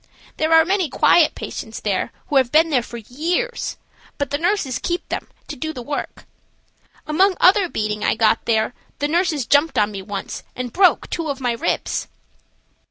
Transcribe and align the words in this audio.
There 0.37 0.51
are 0.51 0.65
many 0.65 0.89
quiet 0.89 1.35
patients 1.35 1.79
there 1.81 2.11
who 2.29 2.37
have 2.37 2.51
been 2.51 2.71
there 2.71 2.81
for 2.81 2.97
years, 2.97 3.77
but 4.17 4.31
the 4.31 4.39
nurses 4.39 4.79
keep 4.79 5.07
them 5.09 5.27
to 5.47 5.55
do 5.55 5.73
the 5.73 5.83
work. 5.83 6.25
Among 7.05 7.37
other 7.39 7.69
beating 7.69 8.03
I 8.03 8.15
got 8.15 8.45
there, 8.45 8.73
the 8.97 9.07
nurses 9.07 9.45
jumped 9.45 9.77
on 9.77 9.91
me 9.91 10.01
once 10.01 10.41
and 10.55 10.73
broke 10.73 11.07
two 11.11 11.29
of 11.29 11.39
my 11.39 11.51
ribs. 11.51 12.07